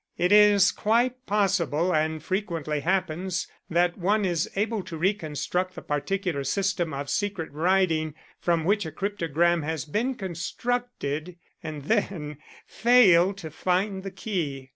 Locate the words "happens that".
2.79-3.99